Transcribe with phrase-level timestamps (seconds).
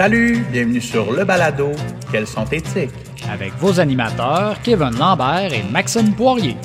[0.00, 1.72] Salut, bienvenue sur le balado
[2.10, 2.88] Quels sont éthiques
[3.30, 6.56] avec vos animateurs Kevin Lambert et Maxime Poirier.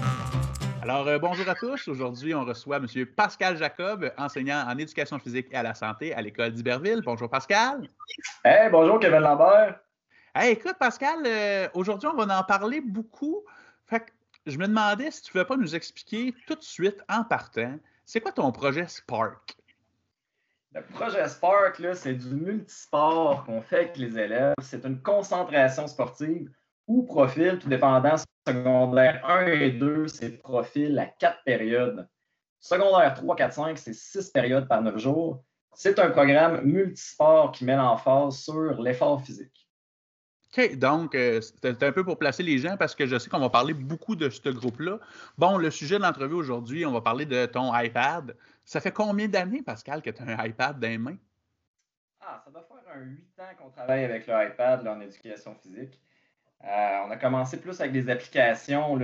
[0.81, 1.85] Alors, euh, bonjour à tous.
[1.89, 2.87] Aujourd'hui, on reçoit M.
[3.13, 7.01] Pascal Jacob, enseignant en éducation physique et à la santé à l'école d'Iberville.
[7.03, 7.89] Bonjour, Pascal.
[8.45, 9.81] Hey, bonjour, Kevin Lambert.
[10.33, 13.43] Hey, écoute, Pascal, euh, aujourd'hui, on va en parler beaucoup.
[13.85, 14.05] Fait que
[14.45, 17.75] je me demandais si tu ne veux pas nous expliquer tout de suite, en partant,
[18.05, 19.57] c'est quoi ton projet Spark?
[20.75, 24.55] Le projet Spark, c'est du multisport qu'on fait avec les élèves.
[24.61, 26.49] C'est une concentration sportive
[26.85, 32.09] ou profil, tout dépendant, secondaire 1 et 2, c'est profil à quatre périodes.
[32.59, 35.45] Secondaire 3, 4, 5, c'est six périodes par neuf jours.
[35.73, 39.64] C'est un programme multisport qui met l'emphase sur l'effort physique.
[40.57, 43.39] OK, donc euh, c'était un peu pour placer les gens parce que je sais qu'on
[43.39, 44.99] va parler beaucoup de ce groupe-là.
[45.37, 48.35] Bon, le sujet de l'entrevue aujourd'hui, on va parler de ton iPad.
[48.63, 51.17] Ça fait combien d'années, Pascal, que tu as un iPad dans les mains?
[52.21, 55.99] Ah, ça doit faire un 8 ans qu'on travaille avec le iPad en éducation physique.
[56.63, 58.97] Euh, on a commencé plus avec des applications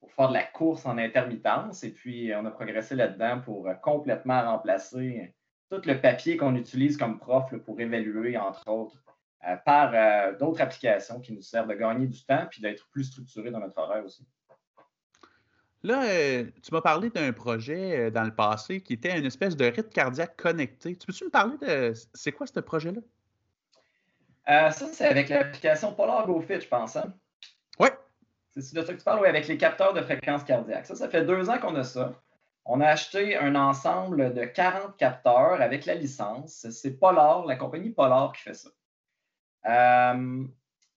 [0.00, 3.74] pour faire de la course en intermittence et puis on a progressé là-dedans pour euh,
[3.74, 5.34] complètement remplacer
[5.70, 9.00] tout le papier qu'on utilise comme prof pour évaluer, entre autres,
[9.46, 13.50] euh, par d'autres applications qui nous servent de gagner du temps puis d'être plus structurés
[13.50, 14.26] dans notre horaire aussi.
[15.82, 19.56] Là, euh, tu m'as parlé d'un projet euh, dans le passé qui était une espèce
[19.56, 20.94] de rythme cardiaque connecté.
[20.94, 23.00] Tu peux-tu me parler de c'est quoi ce projet-là?
[24.48, 26.96] Euh, ça, c'est avec l'application Polar GoFit, je pense.
[26.96, 27.14] Hein?
[27.78, 27.88] Oui.
[28.50, 30.84] C'est de ça que tu parles, oui, avec les capteurs de fréquence cardiaque.
[30.84, 32.12] Ça, ça fait deux ans qu'on a ça.
[32.66, 36.66] On a acheté un ensemble de 40 capteurs avec la licence.
[36.70, 38.68] C'est Polar, la compagnie Polar qui fait ça.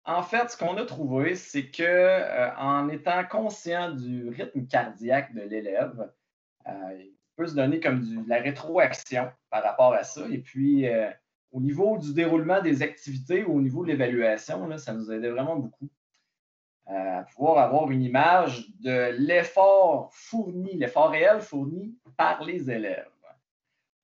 [0.04, 5.34] En fait, ce qu'on a trouvé, c'est que euh, en étant conscient du rythme cardiaque
[5.34, 6.10] de l'élève,
[6.66, 10.22] euh, il peut se donner comme de la rétroaction par rapport à ça.
[10.30, 11.10] Et puis, euh,
[11.52, 15.56] au niveau du déroulement des activités ou au niveau de l'évaluation, ça nous aidait vraiment
[15.56, 15.88] beaucoup
[16.86, 23.06] à pouvoir avoir une image de l'effort fourni, l'effort réel fourni par les élèves.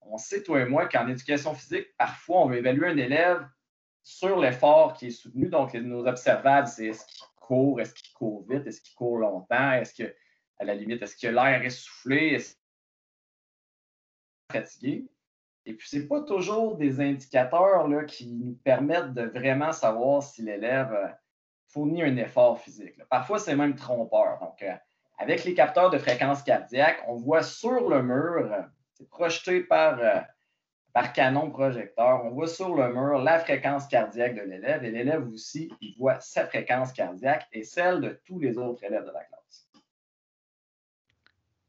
[0.03, 3.45] On sait, toi et moi, qu'en éducation physique, parfois, on veut évaluer un élève
[4.07, 5.49] sur l'effort qui est soutenu.
[5.49, 9.73] Donc, nos observables, c'est est-ce qu'il court, est-ce qu'il court vite, est-ce qu'il court longtemps,
[9.73, 10.15] est-ce que,
[10.61, 12.61] à la limite, est-ce que l'air essoufflé, est-ce qu'il
[14.49, 15.09] est fatigué.
[15.65, 20.23] Et puis, ce n'est pas toujours des indicateurs là, qui nous permettent de vraiment savoir
[20.23, 21.09] si l'élève euh,
[21.67, 23.03] fournit un effort physique.
[23.09, 24.39] Parfois, c'est même trompeur.
[24.39, 24.73] Donc, euh,
[25.19, 28.63] avec les capteurs de fréquence cardiaque, on voit sur le mur, euh,
[28.93, 29.99] c'est projeté par
[30.97, 35.29] par canon projecteur, on voit sur le mur la fréquence cardiaque de l'élève et l'élève
[35.29, 39.23] aussi, il voit sa fréquence cardiaque et celle de tous les autres élèves de la
[39.25, 39.69] classe.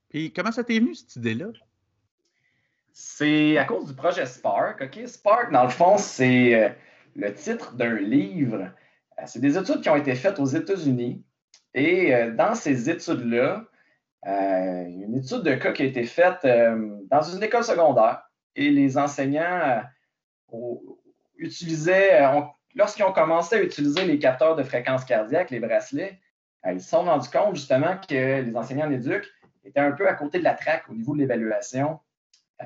[0.07, 1.47] Puis comment ça t'est venu cette idée-là?
[2.93, 4.81] C'est à cause du projet Spark.
[4.81, 5.05] OK?
[5.05, 6.69] Spark, dans le fond, c'est euh,
[7.17, 8.71] le titre d'un livre.
[9.19, 11.21] Euh, c'est des études qui ont été faites aux États-Unis.
[11.73, 13.65] Et euh, dans ces études-là,
[14.25, 18.26] il y a une étude de cas qui a été faite dans une école secondaire
[18.57, 19.83] et les enseignants
[20.53, 20.75] euh,
[21.37, 22.41] utilisaient, euh,
[22.75, 26.19] lorsqu'ils ont commencé à utiliser les capteurs de fréquence cardiaque, les bracelets,
[26.65, 29.25] euh, ils se sont rendus compte justement que les enseignants en éduc
[29.63, 31.99] étaient un peu à côté de la traque au niveau de l'évaluation
[32.59, 32.65] de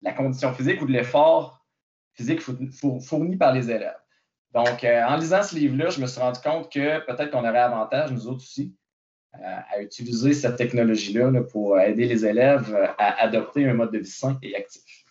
[0.00, 1.66] la condition physique ou de l'effort
[2.14, 3.98] physique fourni par les élèves.
[4.54, 8.10] Donc, en lisant ce livre-là, je me suis rendu compte que peut-être qu'on aurait avantage,
[8.10, 8.74] nous autres aussi,
[9.32, 14.38] à utiliser cette technologie-là pour aider les élèves à adopter un mode de vie sain
[14.42, 15.04] et actif.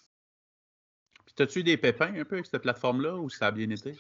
[1.26, 3.96] Puis, as-tu eu des pépins un peu avec cette plateforme-là ou ça a bien été?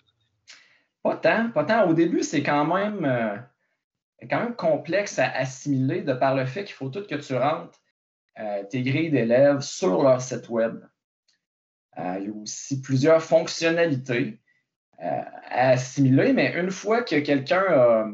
[1.04, 1.88] Pas tant, pas tant.
[1.88, 3.38] Au début, c'est quand même, euh,
[4.30, 7.80] quand même complexe à assimiler de par le fait qu'il faut tout que tu rentres
[8.40, 10.84] euh, tes grilles d'élèves sur leur site Web.
[11.98, 14.40] Euh, il y a aussi plusieurs fonctionnalités
[14.98, 18.08] à assimiler, mais une fois que quelqu'un a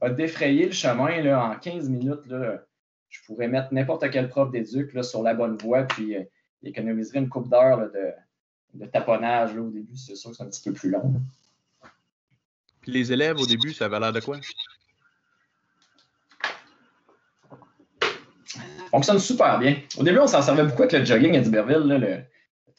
[0.00, 2.26] a défrayé le chemin là, en 15 minutes.
[2.26, 2.62] Là,
[3.08, 6.22] je pourrais mettre n'importe quel prof d'éduc sur la bonne voie, puis euh,
[6.62, 8.12] économiserait une coupe d'heure de,
[8.74, 9.96] de, taponnage au début.
[9.96, 11.14] C'est sûr que c'est un petit peu plus long.
[12.80, 14.38] Puis les élèves, au début, ça avait l'air de quoi?
[18.90, 19.76] fonctionne super bien.
[19.98, 22.22] Au début, on s'en servait beaucoup avec le jogging à Duberville, le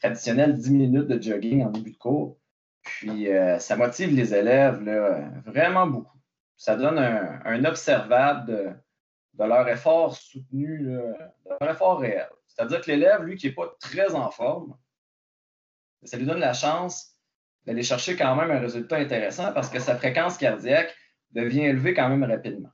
[0.01, 2.37] traditionnel 10 minutes de jogging en début de cours.
[2.81, 6.18] Puis euh, ça motive les élèves là, vraiment beaucoup
[6.59, 11.15] ça donne un, observable de, leur effort soutenu, de
[11.61, 12.27] leur effort réel.
[12.47, 14.77] C'est-à-dire que l'élève, lui, qui n'est pas très en forme,
[16.03, 17.15] ça lui donne la chance
[17.65, 20.93] d'aller chercher quand même un résultat intéressant parce que sa fréquence cardiaque
[21.31, 22.71] devient élevée quand même rapidement.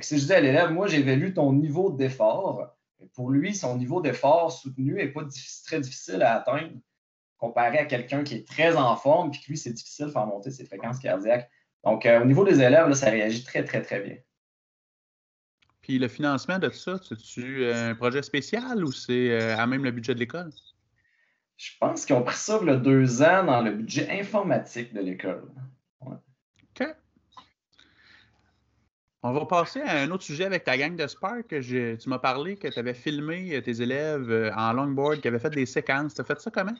[0.00, 2.74] Si je dis à l'élève, moi, j'évalue ton niveau d'effort,
[3.12, 5.24] pour lui, son niveau d'effort soutenu n'est pas
[5.66, 6.72] très difficile à atteindre.
[7.36, 10.26] comparé à quelqu'un qui est très en forme, puis que lui, c'est difficile de faire
[10.26, 11.50] monter ses fréquences cardiaques.
[11.84, 14.16] Donc, au niveau des élèves, ça réagit très, très, très bien.
[15.80, 19.90] Puis le financement de tout ça, c'est-tu un projet spécial ou c'est à même le
[19.90, 20.50] budget de l'école?
[21.58, 25.50] Je pense qu'ils ont pris ça a deux ans dans le budget informatique de l'école.
[26.00, 26.86] OK.
[29.24, 31.48] On va passer à un autre sujet avec ta gang de Spark.
[31.48, 35.50] tu m'as parlé que tu avais filmé tes élèves euh, en longboard, qui avaient fait
[35.50, 36.14] des séquences.
[36.14, 36.76] Tu as fait ça comment?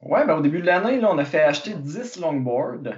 [0.00, 2.94] Oui, ben, au début de l'année, on a fait acheter 10 longboards.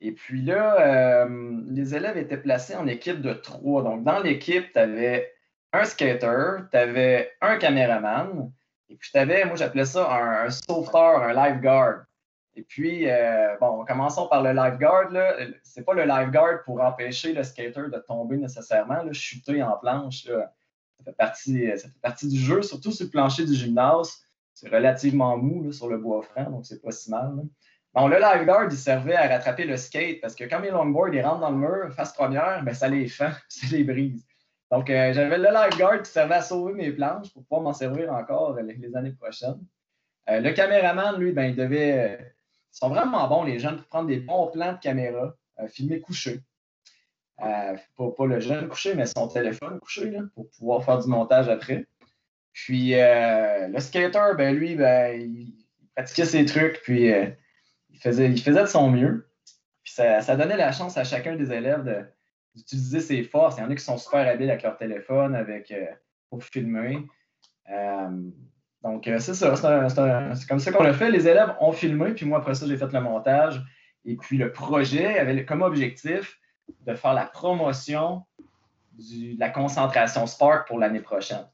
[0.00, 3.82] Et puis là, euh, les élèves étaient placés en équipe de trois.
[3.82, 5.32] Donc, dans l'équipe, tu avais
[5.72, 8.50] un skater, tu avais un caméraman,
[8.90, 12.02] et puis, tu avais, moi, j'appelais ça un, sauveteur, un lifeguard.
[12.56, 15.10] Et puis, euh, bon, commençons par le lifeguard.
[15.62, 19.76] Ce n'est pas le lifeguard pour empêcher le skater de tomber nécessairement, là, chuter en
[19.78, 20.24] planche.
[20.24, 24.24] Ça, fait partie, ça fait partie du jeu, surtout sur le plancher du gymnase.
[24.54, 27.32] C'est relativement mou sur le bois franc, donc c'est pas si mal.
[27.92, 31.22] Bon, le lifeguard, il servait à rattraper le skate parce que quand mes longboards ils
[31.22, 34.24] rentrent dans le mur, face première, ben, ça les fend, ça les brise.
[34.70, 38.12] Donc, euh, j'avais le lifeguard qui servait à sauver mes planches pour pouvoir m'en servir
[38.12, 39.60] encore les, années prochaines.
[40.28, 41.92] Euh, le caméraman, lui, ben, il devait.
[41.92, 42.24] Euh,
[42.72, 45.34] ils sont vraiment bons, les jeunes, pour prendre des bons plans de caméra,
[45.68, 46.40] filmer couché.
[47.36, 51.88] Pas, le jeune couché, mais son téléphone couché, pour pouvoir faire du montage après.
[52.52, 55.52] Puis, le skater, ben, lui, ben, il,
[55.96, 57.12] pratiquait ses trucs, puis
[58.04, 59.28] il faisait de son mieux.
[59.82, 62.08] Puis, ça, ça donnait la chance à chacun des élèves
[62.54, 63.56] d'utiliser ses forces.
[63.56, 65.86] Il y en a qui sont super habiles avec leur téléphone avec, euh,
[66.28, 66.98] pour filmer.
[67.70, 68.08] Euh,
[68.82, 69.54] donc, euh, c'est ça.
[69.56, 71.10] C'est comme ça qu'on l'a fait.
[71.10, 73.62] Les élèves ont filmé, puis moi, après ça, j'ai fait le montage.
[74.04, 76.38] Et puis, le projet avait comme objectif
[76.86, 78.24] de faire la promotion
[78.92, 81.46] de la concentration Spark pour l'année prochaine.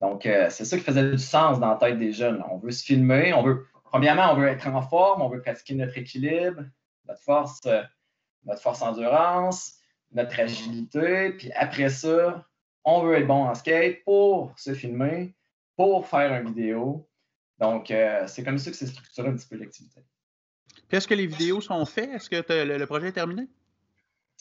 [0.00, 2.42] Donc, c'est ça qui faisait du sens dans la tête des jeunes.
[2.50, 5.76] On veut se filmer, on veut, premièrement, on veut être en forme, on veut pratiquer
[5.76, 6.64] notre équilibre,
[7.06, 7.60] notre force,
[8.44, 9.76] notre force endurance,
[10.10, 11.30] notre agilité.
[11.30, 12.44] Puis après ça,
[12.84, 15.36] on veut être bon en skate pour se filmer,
[15.76, 17.08] pour faire une vidéo.
[17.60, 20.00] Donc, euh, c'est comme ça que c'est structuré un petit peu l'activité.
[20.88, 22.10] Puis est-ce que les vidéos sont faites?
[22.10, 23.46] Est-ce que le, projet est terminé?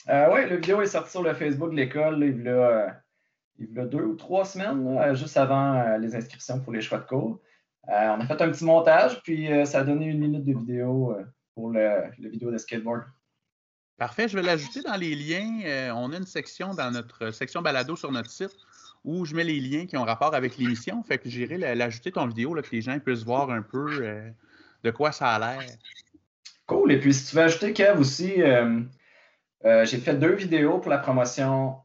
[0.09, 4.01] Euh, oui, la vidéo est sortie sur le Facebook de l'école il, y a deux
[4.01, 7.39] ou trois semaines, juste avant les inscriptions pour les choix de cours.
[7.89, 11.18] Euh, on a fait un petit montage, puis ça a donné une minute de vidéo
[11.53, 13.03] pour le, le vidéo de skateboard.
[13.97, 15.62] Parfait, je vais l'ajouter dans les liens.
[15.65, 18.56] Euh, on a une section dans notre section balado sur notre site
[19.06, 21.03] où je mets les liens qui ont rapport avec l'émission.
[21.03, 24.29] Fait que j'irai l'ajouter ton vidéo, là, que les gens puissent voir un peu euh,
[24.83, 25.69] de quoi ça a l'air.
[26.65, 26.91] Cool.
[26.91, 28.81] Et puis, si tu veux ajouter, Kev, aussi, euh,
[29.86, 31.77] j'ai fait deux vidéos pour la promotion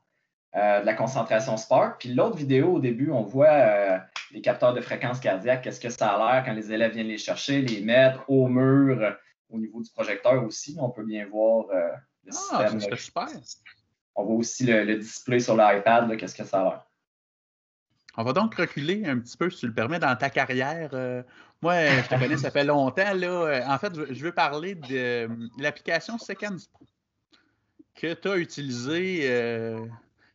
[0.55, 1.99] de la concentration sport.
[1.99, 4.01] Puis l'autre vidéo, au début, on voit
[4.33, 7.19] les capteurs de fréquence cardiaque, qu'est-ce que ça a l'air quand les élèves viennent les
[7.19, 9.17] chercher, les mettre au mur
[9.49, 10.77] au niveau du projecteur aussi?
[10.79, 11.89] On peut bien voir euh,
[12.25, 12.97] le ah, système.
[12.97, 13.29] super.
[14.15, 16.85] On voit aussi le, display sur l'iPad, qu'est-ce que ça a l'air?
[18.17, 20.91] On va donc reculer un petit peu, si tu le permets, dans ta carrière.
[20.93, 21.23] Euh,
[21.63, 23.15] moi, je te connais, ça fait longtemps.
[23.15, 23.27] Là.
[23.27, 25.29] Euh, en fait, je veux parler de
[25.59, 26.85] l'application Seconds Pro
[27.95, 29.79] que tu as utilisée.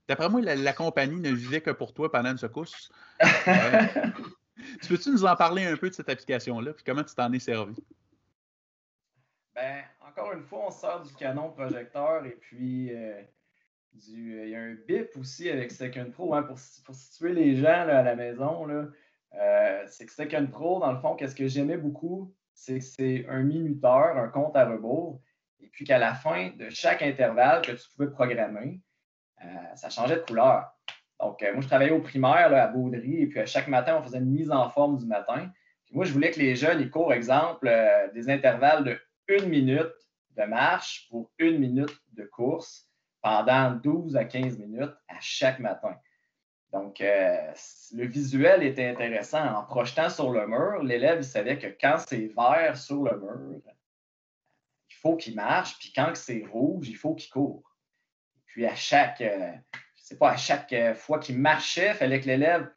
[0.07, 2.91] D'après moi, la, compagnie ne vivait que pour toi pendant une secousse.
[4.81, 7.39] tu peux-tu nous en parler un peu de cette application-là, puis comment tu t'en es
[7.39, 7.75] servi?
[9.55, 13.21] Ben, encore une fois, on sort du canon projecteur et puis euh,
[13.93, 16.33] du, il y a un bip aussi avec Second Pro.
[16.35, 20.99] Hein, pour, situer les gens à la maison, euh, c'est que Second Pro, dans le
[20.99, 25.21] fond, qu'est-ce que j'aimais beaucoup, c'est que c'est un minuteur, un compte à rebours,
[25.59, 28.92] et puis qu'à la fin de chaque intervalle que tu pouvais programmer, euh,
[29.75, 30.71] ça changeait de couleur.
[31.19, 34.17] Donc, moi, je travaillais au primaire à Baudry, et puis à chaque matin, on faisait
[34.17, 35.51] une mise en forme du matin.
[35.91, 37.71] moi, je voulais que les jeunes, ils courent, exemple,
[38.13, 39.93] des intervalles de une minute
[40.35, 42.87] de marche pour une minute de course
[43.21, 45.95] pendant 12 à 15 minutes à chaque matin.
[46.71, 47.53] Donc, euh,
[47.93, 49.45] le visuel était intéressant.
[49.55, 53.61] En projetant sur le mur, l'élève savait que quand c'est vert sur le mur,
[54.89, 57.63] il faut qu'il marche, puis quand c'est rouge, il faut qu'il court.
[58.53, 59.51] Puis à chaque, euh,
[59.97, 62.69] je sais pas, à chaque fois qu'il marchait, il fallait que l'élève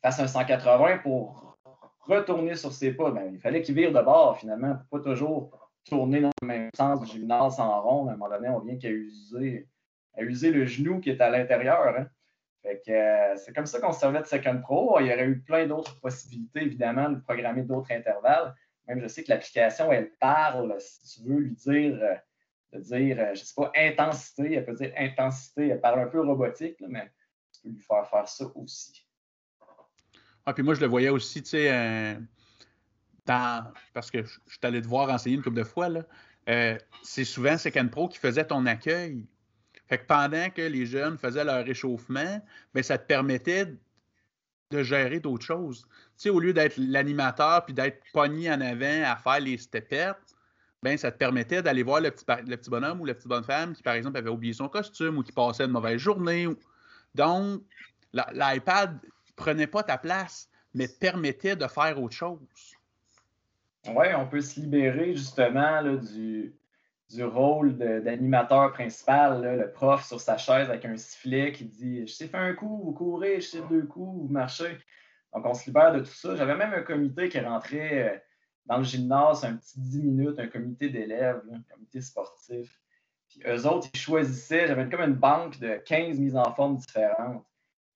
[0.00, 1.58] fasse un 180 pour
[2.00, 5.70] retourner sur ses pas, ben, il fallait qu'il vire de bord finalement, pour pas toujours
[5.84, 8.08] tourner dans le même sens du gymnase en rond.
[8.08, 9.68] À un moment donné, on vient qu'à user,
[10.16, 11.94] à user le genou qui est à l'intérieur.
[11.94, 12.06] Hein.
[12.88, 14.98] Euh, c'est comme ça qu'on se servait de Second Pro.
[15.00, 18.54] Il y aurait eu plein d'autres possibilités, évidemment, de programmer d'autres intervalles.
[18.88, 22.14] Même je sais que l'application, elle parle, si tu veux lui dire, euh,
[22.80, 26.20] dire, euh, je ne sais pas, intensité, elle peut dire intensité, elle parle un peu
[26.20, 27.10] robotique, mais
[27.52, 29.06] tu peux lui faire faire ça aussi.
[30.44, 32.16] Ah, puis moi, je le voyais aussi, tu sais,
[33.26, 36.02] parce que je suis allé te voir enseigner une couple de fois, là,
[36.48, 39.26] euh, c'est souvent Second Pro qui faisait ton accueil.
[39.88, 42.40] Fait que pendant que les jeunes faisaient leur réchauffement,
[42.74, 43.74] ben, ça te permettait
[44.70, 45.86] de gérer d'autres choses.
[46.18, 50.35] Tu sais, au lieu d'être l'animateur puis d'être pogné en avant à faire les stepettes,
[50.86, 53.42] ben, ça te permettait d'aller voir le petit, le petit, bonhomme ou la petite bonne
[53.42, 56.46] femme qui, par exemple, avait oublié son costume ou qui passait une mauvaise journée.
[57.12, 57.62] Donc,
[58.12, 59.00] l'iPad
[59.34, 62.38] prenait pas ta place, mais permettait de faire autre chose.
[63.88, 66.54] Oui, on peut se libérer justement du,
[67.10, 72.12] du rôle d'animateur principal, le prof sur sa chaise avec un sifflet qui dit Je
[72.12, 74.78] sais faire un coup, vous courez, je sais deux coups, vous marchez.
[75.34, 76.36] Donc, on se libère de tout ça.
[76.36, 78.18] J'avais même un comité qui rentrait euh,
[78.66, 82.80] dans le gymnase, un petit 10 minutes, un comité d'élèves, un comité sportif.
[83.28, 87.44] Puis eux autres, ils choisissaient, j'avais comme une banque de 15 mises en forme différentes.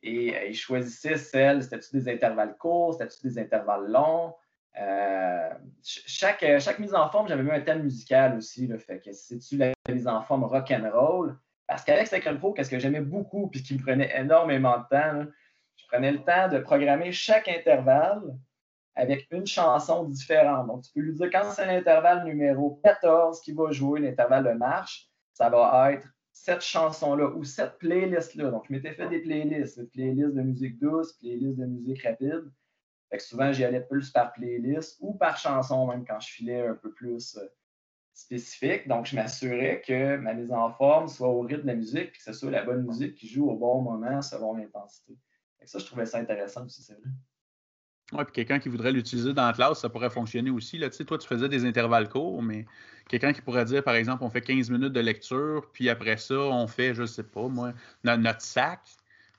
[0.02, 4.34] Et euh, ils choisissaient celles, c'était-tu des intervalles courts, c'était-tu des intervalles longs,
[4.78, 5.50] euh,
[5.82, 8.66] chaque, euh, chaque mise en forme, j'avais mis un thème musical aussi.
[8.66, 11.36] Là, fait que c'est-tu la mise en forme rock and roll?
[11.66, 15.30] Parce qu'avec Sacred Pro, qu'est-ce que j'aimais beaucoup puis qui me prenait énormément de temps,
[15.76, 18.22] je prenais le temps de programmer chaque intervalle
[18.94, 20.66] avec une chanson différente.
[20.66, 24.52] Donc, tu peux lui dire quand c'est l'intervalle numéro 14 qui va jouer l'intervalle de
[24.52, 28.50] marche, ça va être cette chanson-là ou cette playlist-là.
[28.50, 32.50] Donc, je m'étais fait des playlists, playlists de musique douce, playlists de musique rapide.
[33.11, 36.66] Fait que souvent, j'y allais plus par playlist ou par chanson, même quand je filais
[36.66, 37.47] un peu plus euh,
[38.12, 38.87] spécifique.
[38.87, 42.12] Donc, je m'assurais que ma mise en forme soit au rythme de la musique et
[42.12, 45.16] que ce soit la bonne musique qui joue au bon moment selon l'intensité.
[45.64, 47.11] Ça, je trouvais ça intéressant aussi, c'est vrai.
[48.12, 50.79] Oui, puis quelqu'un qui voudrait l'utiliser dans la classe, ça pourrait fonctionner aussi.
[50.79, 50.90] Là.
[50.90, 52.67] Tu sais, toi, tu faisais des intervalles courts, mais
[53.09, 56.35] quelqu'un qui pourrait dire, par exemple, on fait 15 minutes de lecture, puis après ça,
[56.35, 57.73] on fait, je ne sais pas, moi,
[58.05, 58.81] notre, sac.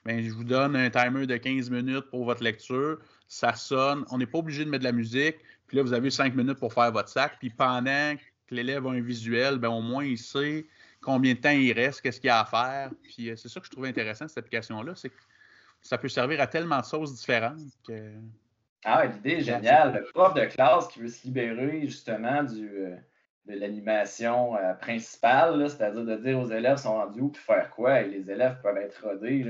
[0.04, 2.98] Bien, je vous donne un timer de 15 minutes pour votre lecture
[3.32, 5.36] ça sonne, on n'est pas obligé de mettre de la musique,
[5.66, 8.90] puis là, vous avez cinq minutes pour faire votre sac, puis pendant que l'élève a
[8.90, 10.66] un visuel, ben, au moins, il sait
[11.00, 12.90] combien de temps il reste, qu'est-ce qu'il y a à faire.
[13.02, 15.16] Puis euh, c'est ça que je trouvais intéressant, cette application-là, c'est que
[15.80, 18.12] ça peut servir à tellement de choses différentes que...
[18.84, 19.94] Ah, l'idée est géniale.
[19.94, 22.96] Le prof de classe qui veut se libérer justement du, euh,
[23.46, 28.00] de l'animation euh, principale, c'est-à-dire de dire aux élèves sont rendus où, puis faire quoi,
[28.00, 29.46] et les élèves peuvent être rodés.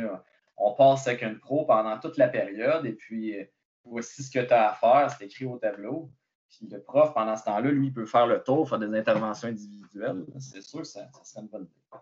[0.56, 3.36] On passe avec une pro pendant toute la période, et puis
[3.84, 6.10] voici ce que tu as à faire, c'est écrit au tableau.
[6.48, 9.48] Puis le prof, pendant ce temps-là, lui, il peut faire le tour, faire des interventions
[9.48, 10.24] individuelles.
[10.38, 12.00] C'est sûr que ça, serait une bonne idée.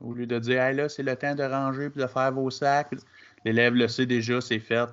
[0.00, 2.50] Au lieu de dire, hey, là, c'est le temps de ranger et de faire vos
[2.50, 2.94] sacs,
[3.44, 4.88] l'élève le sait déjà, c'est fait.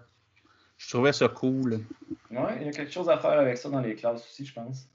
[0.84, 1.80] Je trouvais ça cool.
[2.30, 4.54] Oui, il y a quelque chose à faire avec ça dans les classes aussi, je
[4.54, 4.90] pense.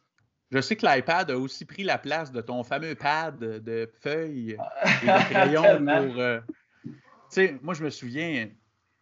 [0.51, 4.53] Je sais que l'iPad a aussi pris la place de ton fameux pad de feuilles
[4.53, 6.21] et de crayons pour.
[6.21, 6.41] Euh,
[6.85, 6.93] tu
[7.31, 8.49] sais, moi, je me souviens,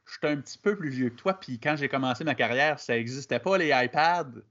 [0.05, 2.79] je suis un petit peu plus vieux que toi, puis quand j'ai commencé ma carrière,
[2.79, 4.43] ça n'existait pas les iPads.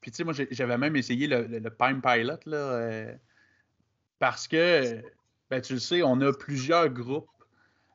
[0.00, 3.14] Puis tu sais, moi, j'avais même essayé le, le, Palm Pilot, là, euh,
[4.18, 5.02] parce que,
[5.50, 7.28] ben, tu le sais, on a plusieurs groupes.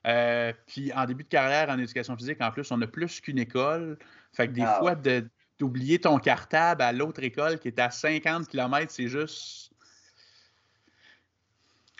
[0.07, 3.39] Euh, puis en début de carrière en éducation physique, en plus, on a plus qu'une
[3.39, 3.97] école.
[4.31, 4.95] Fait que des ah fois,
[5.59, 9.71] d'oublier ton cartable à l'autre école qui est à 50 km, c'est juste.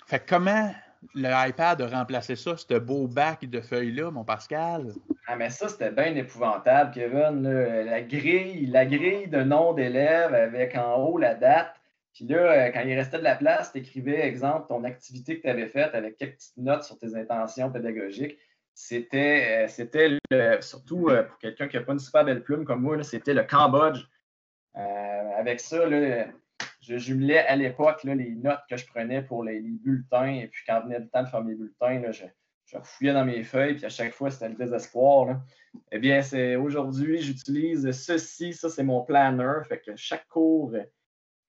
[0.06, 0.74] Fait que comment
[1.14, 4.94] l'iPad a remplacé ça, ce beau bac de feuilles-là, mon Pascal?
[5.28, 7.44] Ah, mais ça, c'était bien épouvantable, Kevin.
[7.44, 11.77] La grille, la grille de nom d'élèves avec en haut la date.
[12.18, 15.44] Puis là, euh, quand il restait de la place, tu écrivais, exemple, ton activité que
[15.44, 18.40] tu avais faite avec quelques petites notes sur tes intentions pédagogiques.
[18.74, 19.68] C'était,
[20.34, 23.36] euh, surtout euh, pour quelqu'un qui n'a pas une super belle plume comme moi, c'était
[23.36, 24.04] le Cambodge.
[24.74, 26.26] avec ça, là,
[26.82, 30.40] je jumelais à l'époque les notes que je prenais pour les, bulletins.
[30.42, 32.26] Et puis, quand venait le temps de faire mes bulletins, je,
[32.66, 33.76] je refouillais dans mes feuilles.
[33.76, 35.40] Puis, à chaque fois, c'était le désespoir.
[35.92, 38.54] Eh bien, c'est aujourd'hui, j'utilise ceci.
[38.54, 39.60] Ça, c'est mon planner.
[39.70, 40.74] Fait que chaque cours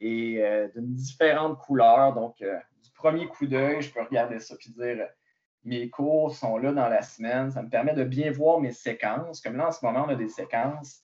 [0.00, 2.14] est euh, d'une différente couleur.
[2.14, 5.08] Donc, euh, du premier coup d'œil, je peux regarder ça puis dire
[5.64, 7.50] mes cours sont là dans la semaine.
[7.50, 9.40] Ça me permet de bien voir mes séquences.
[9.40, 11.02] Comme là, en ce moment, on a des séquences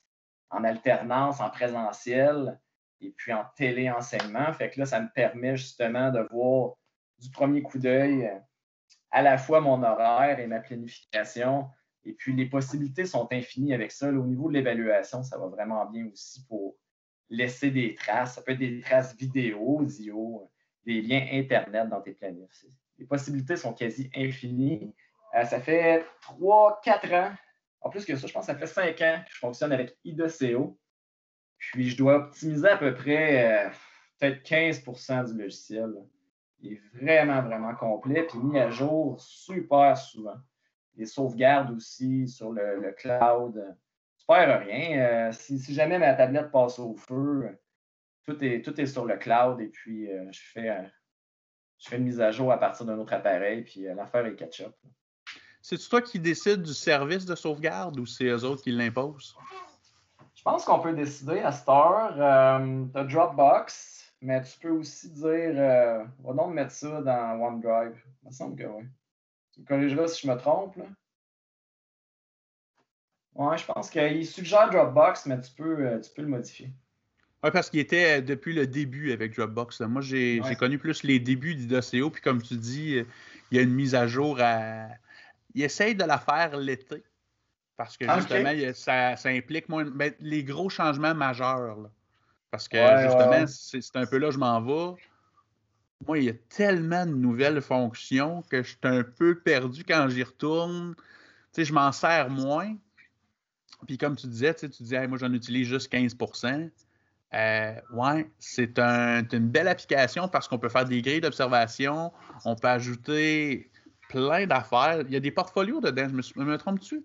[0.51, 2.59] en alternance, en présentiel
[3.01, 4.53] et puis en téléenseignement.
[4.53, 6.75] Fait que là, ça me permet justement de voir
[7.19, 8.39] du premier coup d'œil euh,
[9.11, 11.69] à la fois mon horaire et ma planification.
[12.05, 14.09] Et puis les possibilités sont infinies avec ça.
[14.09, 16.77] au niveau de l'évaluation, ça va vraiment bien aussi pour
[17.31, 18.35] laisser des traces.
[18.35, 20.51] Ça peut être des traces vidéo, audio,
[20.85, 22.65] des liens Internet dans tes planifs.
[22.99, 24.95] Les possibilités sont quasi infinies.
[25.35, 27.35] Euh, ça fait 3-4 ans.
[27.81, 29.97] En plus que ça, je pense que ça fait 5 ans que je fonctionne avec
[30.05, 30.79] IDCO.
[31.59, 33.71] Puis, je dois optimiser à peu près euh,
[34.19, 35.93] peut-être 15% du logiciel.
[36.61, 40.37] Il est vraiment, vraiment complet, puis mis à jour super souvent.
[40.97, 43.77] Les sauvegardes aussi sur le, cloud.
[44.29, 45.33] Tu perds rien.
[45.33, 47.49] si, jamais ma tablette passe au feu,
[48.25, 50.91] tout est, tout est sur le cloud et puis je, fais,
[51.79, 54.75] je fais une mise à jour à partir d'un autre appareil, puis l'affaire est catch-up.
[55.67, 59.35] C'est toi qui décides du service de sauvegarde ou c'est eux autres qui l'imposent?
[60.35, 62.21] Je pense qu'on peut décider à Star.
[62.21, 67.41] Euh, tu as Dropbox, mais tu peux aussi dire euh, va donc mettre ça dans
[67.41, 67.99] OneDrive.
[68.23, 68.85] Il me semble que oui.
[69.53, 70.77] Tu me corrigeras si je me trompe.
[70.77, 70.85] Là.
[73.35, 76.71] Ouais, je pense qu'il suggère Dropbox, mais tu peux, euh, tu peux le modifier.
[77.43, 79.81] Oui, parce qu'il était depuis le début avec Dropbox.
[79.81, 83.05] Moi, j'ai connu plus les débuts d'IDOCO, puis comme tu dis,
[83.51, 84.87] il y a une mise à jour à,
[85.55, 87.05] il essaye de la faire l'été.
[87.77, 91.91] Parce que ah, justement, ça, implique moins, ben, les gros changements majeurs.
[92.51, 95.01] Parce que justement, c'est un peu là que je m'en vais.
[96.07, 100.09] Moi, il y a tellement de nouvelles fonctions que je suis un peu perdu quand
[100.09, 100.95] j'y retourne.
[100.97, 101.03] Tu
[101.53, 102.77] sais, je m'en sers moins.
[103.87, 106.71] Puis comme tu disais, tu disais, moi, j'en utilise juste 15%
[107.35, 112.13] euh, ouais, c'est une belle application parce qu'on peut faire des grilles d'observation,
[112.45, 113.73] on peut ajouter
[114.09, 115.01] plein d'affaires.
[115.01, 117.05] Il y a des portfolios dedans, je me, me trompe-tu?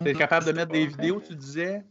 [0.00, 1.82] Tu es capable de mettre des vidéos, tu disais?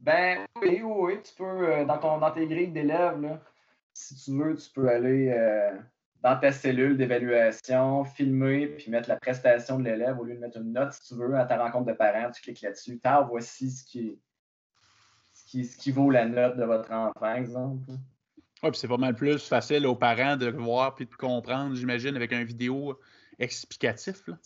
[0.00, 3.38] Ben oui, oui, tu peux, euh, dans, ton, dans tes grilles d'élèves,
[3.92, 5.78] si tu veux, tu peux aller euh,
[6.24, 10.56] dans ta cellule d'évaluation, filmer, puis mettre la prestation de l'élève au lieu de mettre
[10.56, 12.98] une note, si tu veux, à ta rencontre de parents, tu cliques là-dessus.
[12.98, 14.18] Tant voici ce qui,
[15.34, 17.90] ce, qui, ce qui vaut la note de votre enfant, exemple.
[18.62, 22.16] Oui, puis c'est pas mal plus facile aux parents de voir puis de comprendre, j'imagine,
[22.16, 22.98] avec un vidéo
[23.38, 24.26] explicatif.
[24.26, 24.38] Là.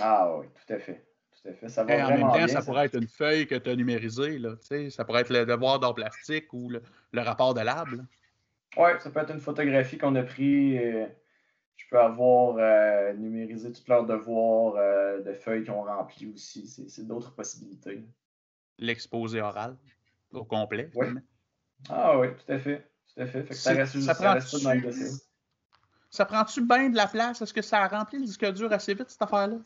[0.00, 1.06] Ah oui, tout à fait.
[1.40, 1.68] Tout à fait.
[1.68, 4.40] Ça va en même temps, ça, pourrait être une feuille que tu as numérisée.
[4.40, 4.56] Là,
[4.90, 6.82] ça pourrait être le devoir d'or plastique ou le,
[7.20, 7.86] rapport de lab.
[8.76, 10.78] Oui, ça peut être une photographie qu'on a pris.
[10.78, 11.06] Euh,
[11.76, 16.66] je peux avoir euh, numérisé tous leurs devoirs euh, de feuilles qu'ils ont rempli aussi.
[16.66, 18.04] C'est d'autres possibilités.
[18.78, 19.76] L'exposé oral
[20.32, 20.90] au complet.
[20.94, 21.06] Oui.
[21.88, 22.88] Ah oui, tout à fait.
[23.14, 23.52] Tout à fait.
[23.52, 24.90] ça reste, ça, prend reste pas de
[26.10, 27.40] Ça prend-tu bien de la place?
[27.40, 29.56] Est-ce que ça rempli le disque dur assez vite, cette affaire-là?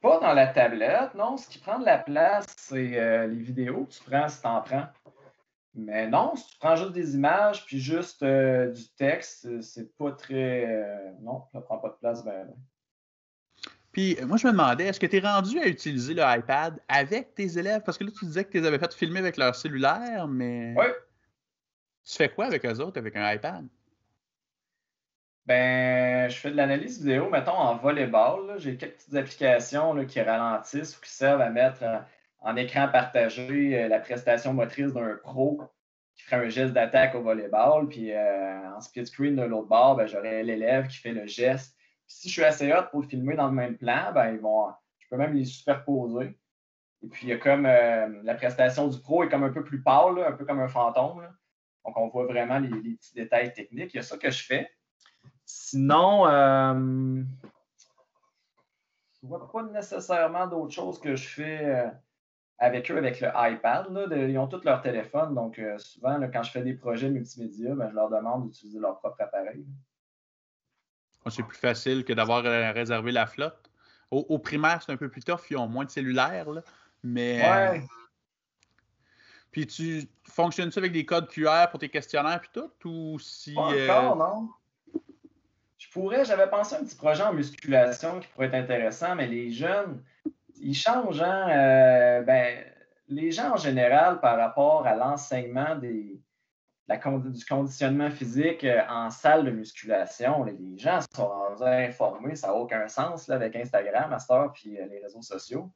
[0.00, 1.36] Pas dans la tablette, non.
[1.36, 4.46] Ce qui prend de la place, c'est euh, les vidéos que tu prends si tu
[4.46, 4.86] en prends.
[5.74, 10.12] Mais non, si tu prends juste des images puis juste euh, du texte, c'est pas
[10.12, 10.66] très.
[10.66, 12.24] Euh, non, ça prend pas de place.
[12.24, 12.48] Ben,
[13.90, 17.34] Puis moi, je me demandais, est-ce que tu es rendu à utiliser le iPad avec
[17.34, 17.82] tes élèves?
[17.84, 20.74] Parce que là, tu disais que tu les avais fait filmer avec leur cellulaire, mais.
[20.76, 20.86] Oui,
[22.04, 23.66] tu fais quoi avec eux autres avec un iPad?
[25.46, 28.58] Ben, je fais de l'analyse vidéo, mettons, en volleyball.
[28.58, 31.82] J'ai quelques petites applications qui ralentissent ou qui servent à mettre
[32.44, 35.62] en, écran partagé euh, la prestation motrice d'un pro
[36.14, 37.88] qui ferait un geste d'attaque au volleyball.
[37.88, 41.76] Puis euh, en split screen de l'autre bord, ben, j'aurais l'élève qui fait le geste.
[42.06, 44.68] si je suis assez hot pour le filmer dans le même plan, ben, ils vont,
[44.98, 46.38] je peux même les superposer.
[47.02, 49.64] Et puis, il y a comme euh, la prestation du pro est comme un peu
[49.64, 51.28] plus pâle, un peu comme un fantôme.
[51.84, 53.92] Donc, on voit vraiment les, petits détails techniques.
[53.92, 54.70] Il y a ça que je fais.
[55.44, 56.72] Sinon, je
[59.22, 61.90] ne vois pas nécessairement d'autres choses que je fais
[62.58, 63.86] avec eux, avec le iPad.
[64.12, 65.34] ils ont tous leur téléphone.
[65.34, 68.98] Donc, euh, souvent, quand je fais des projets multimédia, ben, je leur demande d'utiliser leur
[68.98, 69.64] propre appareil.
[71.30, 72.42] C'est plus facile que d'avoir
[72.74, 73.70] réservé la flotte.
[74.10, 75.40] Au, primaire, c'est un peu plus tough.
[75.50, 76.46] Ils ont moins de cellulaires.
[77.02, 77.82] mais ouais.
[79.54, 82.72] Puis tu fonctionnes-tu avec des codes QR pour tes questionnaires puis tout?
[82.88, 83.54] Ou si.
[83.54, 84.48] Pas euh, encore, non.
[85.78, 89.28] Je pourrais, j'avais pensé à un petit projet en musculation qui pourrait être intéressant, mais
[89.28, 90.02] les jeunes,
[90.56, 92.64] ils changent, hein, euh, ben,
[93.08, 96.20] les gens en général par rapport à l'enseignement des,
[96.88, 102.88] du conditionnement physique euh, en salle de musculation, les gens sont informés, ça n'a aucun
[102.88, 105.70] sens là, avec Instagram, Master, puis les réseaux sociaux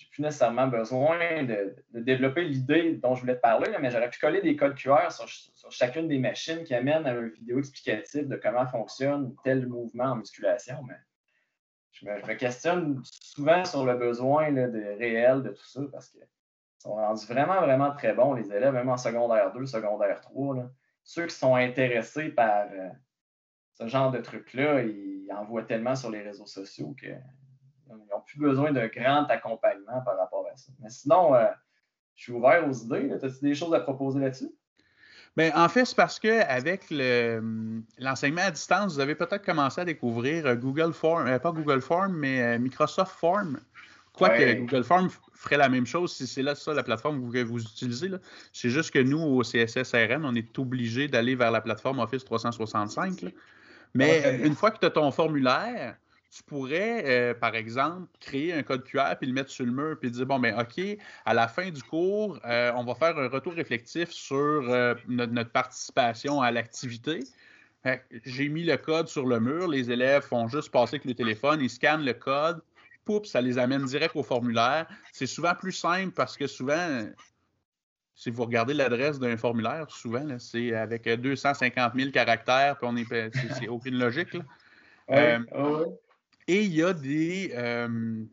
[0.00, 4.18] j'ai plus nécessairement besoin de, développer l'idée dont je voulais te parler, mais j'aurais pu
[4.18, 5.28] coller des codes QR sur,
[5.70, 10.16] chacune des machines qui amènent à une vidéo explicative de comment fonctionne tel mouvement en
[10.16, 10.76] musculation.
[12.00, 16.26] Je me, questionne souvent sur le besoin de, réel de tout ça parce qu'ils
[16.78, 20.56] sont rendus vraiment, vraiment très bons, les élèves, même en secondaire 2, secondaire 3.
[21.02, 22.88] Ceux qui sont intéressés par euh,
[23.74, 27.08] ce genre de trucs-là, ils en voient tellement sur les réseaux sociaux que
[27.88, 30.72] ils n'ont plus besoin d'un grand accompagnement par rapport à ça.
[30.78, 31.46] Mais sinon, euh,
[32.14, 33.12] je suis ouvert aux idées.
[33.12, 34.50] As-tu des choses à proposer là-dessus?
[35.36, 40.46] Bien, en fait, c'est parce qu'avec l'enseignement à distance, vous avez peut-être commencé à découvrir
[40.46, 43.60] euh, Google Form, euh, pas Google Form, mais Microsoft Form.
[44.12, 47.62] Quoique Google Form ferait la même chose si c'est là ça la plateforme que vous
[47.62, 48.10] utilisez.
[48.52, 53.24] C'est juste que nous, au CSSRN, on est obligé d'aller vers la plateforme Office 365.
[53.94, 55.96] Mais une fois que tu as ton formulaire,
[56.30, 59.98] tu pourrais, euh, par exemple, créer un code QR puis le mettre sur le mur
[59.98, 60.80] puis dire bon, ben OK,
[61.24, 65.50] à la fin du cours, euh, on va faire un retour réflectif sur euh, notre,
[65.50, 67.20] participation à l'activité.
[68.24, 71.60] J'ai mis le code sur le mur, les élèves font juste passer avec le téléphone,
[71.60, 72.62] ils scannent le code,
[73.04, 74.86] poup, ça les amène direct au formulaire.
[75.12, 77.06] C'est souvent plus simple parce que souvent,
[78.14, 83.30] si vous regardez l'adresse d'un formulaire, souvent, c'est avec 250 000 caractères, puis on est,
[83.58, 84.34] c'est aucune logique.
[84.34, 84.42] Là.
[86.50, 88.24] Et il y a des, euh,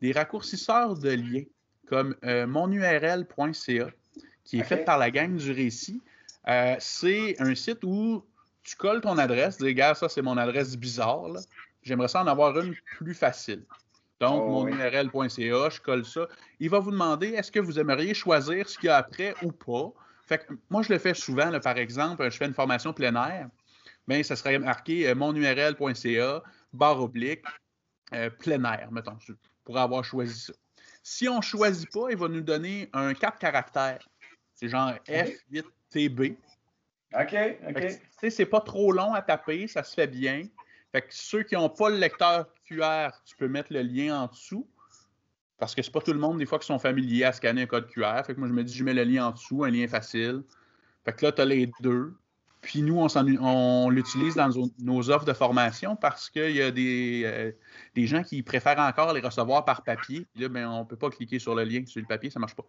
[0.00, 1.42] des raccourcisseurs de liens
[1.88, 3.90] comme euh, monurl.ca
[4.44, 6.00] qui est fait par la gang du récit.
[6.46, 8.24] Euh, c'est un site où
[8.62, 11.24] tu colles ton adresse, dis, gars, ça c'est mon adresse bizarre.
[11.82, 13.64] J'aimerais ça en avoir une plus facile.
[14.20, 16.28] Donc, oh, monurl.ca, je colle ça.
[16.60, 19.50] Il va vous demander est-ce que vous aimeriez choisir ce qu'il y a après ou
[19.50, 19.92] pas?
[20.24, 23.48] Fait moi, je le fais souvent, par exemple, je fais une formation plein air.
[24.06, 26.44] Bien, ça serait marqué monurl.ca
[26.74, 27.44] barre oblique,
[28.12, 29.16] euh, plein air, mettons,
[29.64, 30.52] pour avoir choisi ça.
[31.02, 34.06] Si on ne choisit pas, il va nous donner un 4 caractères.
[34.54, 36.36] C'est genre F8TB.
[37.14, 37.36] OK,
[37.68, 38.30] OK.
[38.30, 40.44] C'est pas trop long à taper, ça se fait bien.
[40.92, 44.26] Fait que ceux qui n'ont pas le lecteur QR, tu peux mettre le lien en
[44.26, 44.68] dessous.
[45.58, 47.66] Parce que c'est pas tout le monde, des fois, qui sont familiers à scanner un
[47.66, 48.22] code QR.
[48.24, 50.42] Fait que moi, je me dis, je mets le lien en dessous, un lien facile.
[51.04, 52.14] Fait que là, tu as les deux.
[52.64, 54.48] Puis nous, on, l'utilise dans
[54.78, 57.52] nos, offres de formation parce qu'il y a euh,
[57.94, 60.26] des, gens qui préfèrent encore les recevoir par papier.
[60.32, 62.38] Puis là, ben, on ne peut pas cliquer sur le lien sur le papier, ça
[62.38, 62.64] ne marche pas.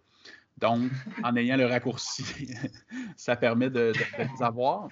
[0.58, 0.92] Donc,
[1.24, 2.26] en ayant le raccourci,
[3.16, 4.90] ça permet de, les avoir.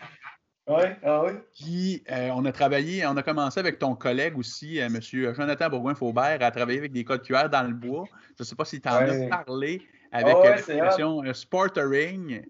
[0.67, 1.31] Oui, ah oui.
[1.53, 5.01] Puis, euh, on a travaillé, on a commencé avec ton collègue aussi, euh, M.
[5.01, 8.05] Jonathan Bourgoin-Faubert, à travailler avec des codes QR dans le bois.
[8.37, 9.81] Je ne sais pas si tu en as parlé
[10.13, 12.43] avec oh, l'expression Sportering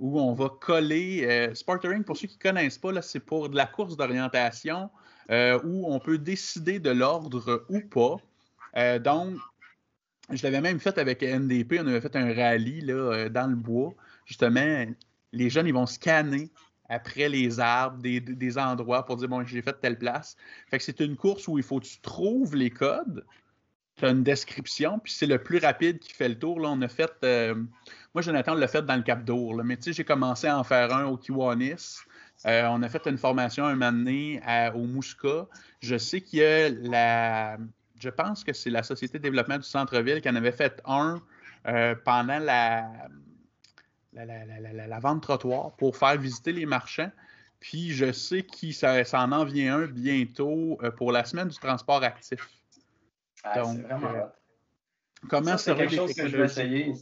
[0.00, 1.24] où on va coller.
[1.24, 4.90] Euh, Sportering, pour ceux qui ne connaissent pas, c'est pour de la course d'orientation
[5.30, 8.16] euh, où on peut décider de l'ordre ou pas.
[8.76, 9.36] Euh, donc,
[10.30, 12.82] je l'avais même fait avec NDP, on avait fait un rallye
[13.30, 13.94] dans le bois.
[14.24, 14.86] Justement,
[15.32, 16.50] les jeunes, ils vont scanner
[16.88, 20.36] après les arbres, des, endroits pour dire, bon, j'ai fait telle place.
[20.68, 23.24] Fait que c'est une course où il faut que tu trouves les codes,
[24.04, 26.60] une description, puis c'est le plus rapide qui fait le tour.
[26.60, 27.54] Là, on a fait, euh,
[28.14, 30.64] moi, Jonathan l'a fait dans le Cap d'Or, mais tu sais, j'ai commencé à en
[30.64, 31.98] faire un au Kiwanis.
[32.46, 34.40] Euh, on a fait une formation un moment donné
[34.74, 35.46] au Mouska.
[35.80, 37.58] Je sais qu'il y a la,
[38.00, 41.20] je pense que c'est la Société de développement du centre-ville qui en avait fait un
[41.66, 42.90] euh, pendant la,
[44.14, 47.12] la, la, la, vente trottoir pour faire visiter les marchands.
[47.60, 52.48] Puis je sais qu'il ça, en vient un bientôt pour la semaine du transport actif.
[53.44, 54.26] Ah, c'est vraiment euh,
[55.28, 56.92] Comment c'est quelque chose que je vais essayer.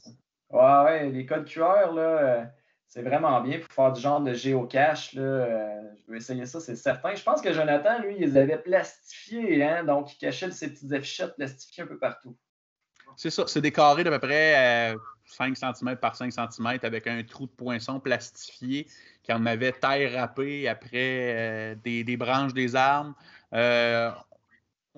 [0.51, 2.45] Ouais, ouais, les codes QR, là, euh,
[2.87, 5.15] c'est vraiment bien pour faire du genre de géocache.
[5.15, 7.15] Là, euh, je vais essayer ça, c'est certain.
[7.15, 10.93] Je pense que Jonathan, lui, il les avait plastifiés, hein, donc il cachait ses petites
[10.93, 12.37] affichettes plastifiées un peu partout.
[13.17, 14.95] C'est ça, c'est des carrés d'à peu près
[15.27, 18.87] 5 cm par 5 cm avec un trou de poinçon plastifié
[19.23, 23.15] qui en avait taille râpée après des, des, branches des arbres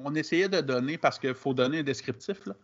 [0.04, 2.54] on essayait de donner, parce qu'il faut donner un descriptif, là.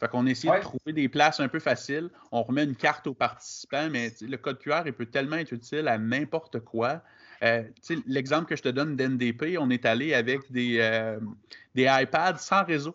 [0.00, 2.10] Fait qu'on essayait de trouver des places un peu faciles.
[2.32, 5.86] On remet une carte aux participants, mais le code QR, il peut tellement être utile
[5.86, 7.00] à n'importe quoi.
[7.42, 7.62] Euh,
[8.06, 11.20] l'exemple que je te donne d'NDP, on est allé avec des, euh,
[11.74, 12.94] des iPads sans réseau.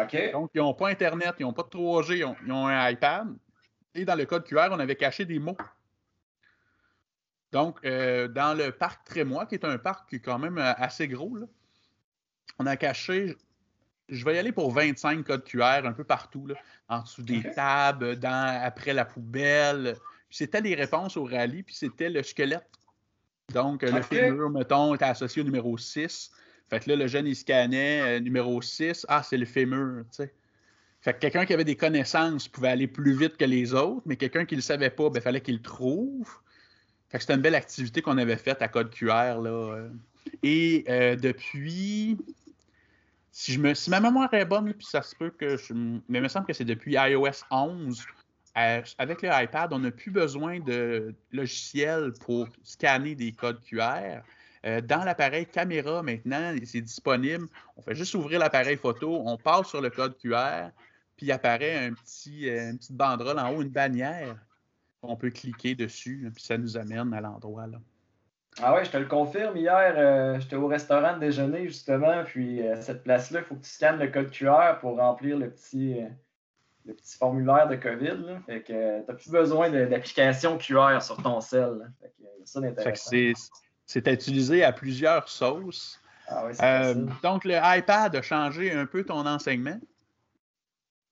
[0.00, 0.32] OK.
[0.32, 3.28] Donc, ils n'ont pas Internet, ils n'ont pas de 3G, ils ont, un iPad.
[3.94, 5.56] Et dans le code QR, on avait caché des mots.
[7.50, 11.08] Donc, euh, dans le parc Trémois, qui est un parc qui est quand même assez
[11.08, 11.46] gros, là,
[12.58, 13.36] on a caché,
[14.08, 16.54] je vais y aller pour 25 codes QR un peu partout, là,
[16.88, 19.96] en dessous des tables, dans, après la poubelle.
[20.30, 22.68] C'était des réponses au rallye, puis c'était le squelette.
[23.52, 26.30] Donc, le fémur, mettons, était associé au numéro 6.
[26.70, 29.04] Fait que là, le jeune, il scannait euh, numéro 6.
[29.08, 30.32] Ah, c'est le fémur, tu sais.
[31.02, 34.16] Fait que quelqu'un qui avait des connaissances pouvait aller plus vite que les autres, mais
[34.16, 36.30] quelqu'un qui ne le savait pas, il ben, fallait qu'il le trouve.
[37.08, 39.40] Fait que c'était une belle activité qu'on avait faite à code QR.
[39.42, 39.88] Là.
[40.42, 42.18] Et euh, depuis,
[43.30, 45.72] si, je me, si ma mémoire est bonne, puis ça se peut que je.
[45.72, 48.04] Mais il me semble que c'est depuis iOS 11.
[48.58, 54.20] Euh, avec le iPad, on n'a plus besoin de logiciel pour scanner des codes QR.
[54.64, 57.48] Euh, dans l'appareil caméra, maintenant, c'est disponible.
[57.76, 60.68] On fait juste ouvrir l'appareil photo, on passe sur le code QR,
[61.16, 64.36] puis il apparaît un petit, une petite banderole en haut, une bannière.
[65.02, 67.66] On peut cliquer dessus, puis ça nous amène à l'endroit.
[67.66, 67.80] là.
[68.60, 69.56] Ah ouais, je te le confirme.
[69.56, 73.64] Hier, euh, j'étais au restaurant de déjeuner, justement, puis euh, cette place-là, il faut que
[73.64, 76.06] tu scannes le code QR pour remplir le petit, euh,
[76.84, 78.26] le petit formulaire de COVID.
[78.26, 78.40] Là.
[78.46, 81.90] Fait que tu n'as plus besoin d'application QR sur ton cell.
[82.00, 82.60] Fait que, ça
[82.94, 83.32] c'est,
[83.86, 86.02] c'est utilisé à plusieurs sauces.
[86.28, 89.78] Ah oui, euh, donc, le iPad a changé un peu ton enseignement?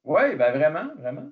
[0.05, 1.29] Oui, ben vraiment, vraiment.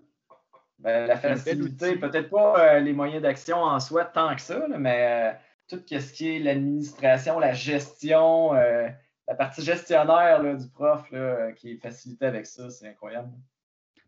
[0.79, 5.33] Ben, la facilité, peut-être pas euh, les moyens d'action en soi tant que ça, mais
[5.33, 5.39] euh,
[5.69, 11.09] tout ce qui est l'administration, la gestion, la partie gestionnaire du prof
[11.57, 13.31] qui est facilitée avec ça, c'est incroyable.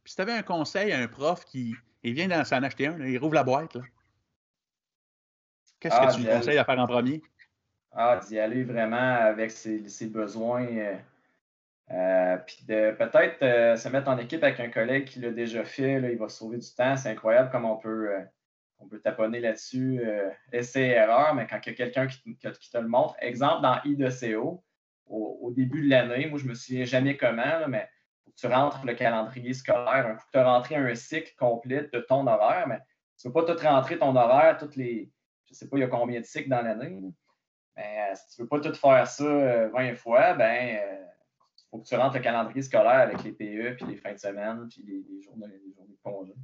[0.02, 2.98] Puis si tu avais un conseil à un prof qui il vient s'en acheter un,
[3.00, 3.76] il rouvre la boîte,
[5.78, 7.22] qu'est-ce que ah, tu lui conseilles de faire en premier?
[7.92, 10.66] Ah, d'y aller vraiment avec ses, besoins.
[10.66, 10.96] Euh,
[11.90, 15.64] euh, puis de peut-être euh, se mettre en équipe avec un collègue qui l'a déjà
[15.64, 16.96] fait, il va sauver du temps.
[16.96, 18.10] C'est incroyable comme on peut,
[18.80, 20.02] on peut taponner là-dessus,
[20.52, 23.14] essai et erreur, mais quand il y a quelqu'un qui, te le montre.
[23.20, 24.62] Exemple, dans I2CO,
[25.06, 27.88] au, début de l'année, moi je me souviens jamais comment, mais
[28.36, 32.26] tu rentres le calendrier scolaire, un coup tu as rentré un cycle complet de ton
[32.26, 32.80] horaire, mais
[33.20, 35.12] tu ne peux pas tout rentrer ton horaire, toutes les.
[35.46, 37.02] Je ne sais pas, il y a combien de cycles dans l'année.
[37.76, 40.76] Mais euh, si tu ne veux pas tout faire ça 20 euh, fois, ben il
[40.76, 41.04] euh,
[41.70, 44.68] faut que tu rentres le calendrier scolaire avec les PE, puis les fins de semaine,
[44.70, 46.34] puis les, les journées de congé.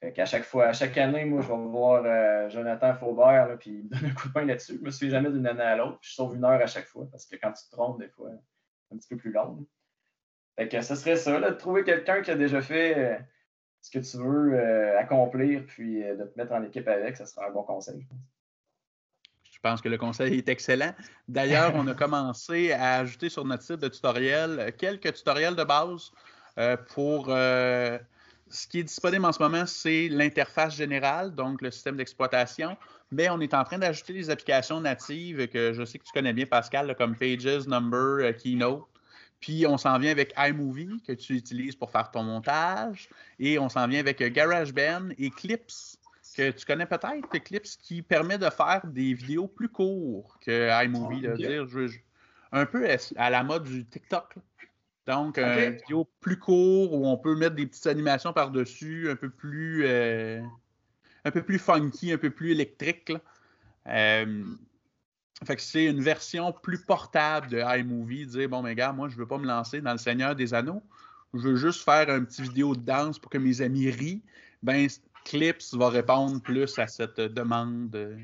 [0.00, 3.70] Fait qu'à chaque fois, à chaque année, moi, je vais voir Jonathan Faubert, là, puis
[3.70, 4.78] il me donne un coup de pain là-dessus.
[4.78, 7.06] Je me souviens jamais d'une année à l'autre, je sauve une heure à chaque fois,
[7.10, 8.30] parce que quand tu te trompes, des fois,
[8.88, 9.66] c'est un petit peu plus long.
[10.60, 13.18] Fait que ce serait ça, de trouver quelqu'un qui a déjà fait euh,
[13.80, 17.24] ce que tu veux euh, accomplir, puis euh, de te mettre en équipe avec, ce
[17.24, 18.18] serait un bon conseil, je pense.
[19.50, 20.94] Je pense que le conseil est excellent.
[21.28, 26.12] D'ailleurs, on a commencé à ajouter sur notre site de tutoriel quelques tutoriels de base
[26.88, 27.26] pour
[28.50, 32.76] ce qui est disponible en ce moment, c'est l'interface générale, donc le système d'exploitation.
[33.12, 36.32] Mais on est en train d'ajouter des applications natives que je sais que tu connais
[36.32, 38.86] bien, Pascal, comme Pages, Number, Keynote.
[39.40, 43.08] Puis on s'en vient avec iMovie que tu utilises pour faire ton montage.
[43.38, 45.96] Et on s'en vient avec euh, GarageBand et Clips
[46.36, 51.26] que tu connais peut-être, Clips qui permet de faire des vidéos plus courtes que iMovie.
[51.26, 51.66] Ah, dire,
[52.52, 52.86] un peu
[53.16, 54.34] à la mode du TikTok.
[55.06, 59.30] Donc, une vidéo plus court où on peut mettre des petites animations par-dessus, un peu
[59.30, 60.40] plus euh,
[61.24, 63.12] un peu plus funky, un peu plus électrique.
[63.86, 64.44] Euh,
[65.44, 69.16] fait que c'est une version plus portable de iMovie, dire bon, mais gars, moi, je
[69.16, 70.82] veux pas me lancer dans le Seigneur des Anneaux.
[71.32, 74.22] Je veux juste faire un petit vidéo de danse pour que mes amis rient.
[74.62, 74.88] Ben,
[75.24, 78.18] Clips va répondre plus à cette demande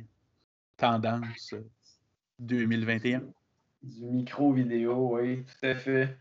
[0.77, 1.55] tendance
[2.39, 3.23] 2021.
[3.83, 6.17] Du micro-vidéo, oui, tout à fait.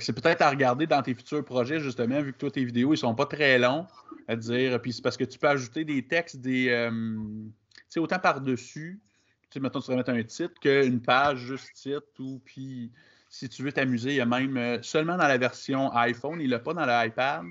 [0.00, 2.98] C'est peut-être à regarder dans tes futurs projets, justement, vu que toi, tes vidéos, ils
[2.98, 3.86] sont pas très longs,
[4.28, 6.68] à dire, puis c'est parce que tu peux ajouter des textes, des.
[6.68, 7.52] Euh, tu
[7.88, 9.00] sais, autant par-dessus
[9.56, 12.92] sais, mettons, tu vas mettre un titre qu'une page juste titre ou puis
[13.28, 16.52] si tu veux t'amuser, il y a même euh, seulement dans la version iPhone, il
[16.54, 17.44] a pas dans l'iPad,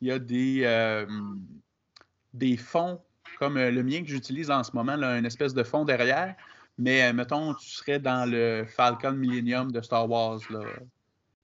[0.00, 1.06] il y a des, euh,
[2.34, 3.00] des fonds
[3.38, 6.36] comme le mien que j'utilise en ce moment, là, une espèce de fond derrière.
[6.78, 10.60] Mais mettons, tu serais dans le Falcon Millennium de Star Wars là,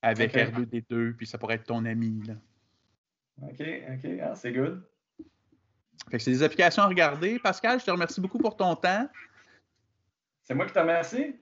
[0.03, 2.23] avec R2D2, puis ça pourrait être ton ami.
[2.27, 2.35] Là.
[3.43, 4.83] OK, OK, ah, c'est good.
[6.11, 7.39] Fait que c'est des applications à regarder.
[7.39, 9.09] Pascal, je te remercie beaucoup pour ton temps.
[10.45, 11.37] C'est moi qui te remercie.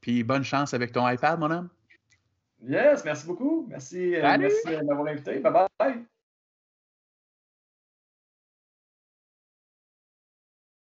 [0.00, 1.68] Puis bonne chance avec ton iPad, mon homme.
[2.62, 3.66] Yes, merci beaucoup.
[3.68, 5.38] Merci, euh, merci de m'avoir invité.
[5.38, 6.06] Bye bye.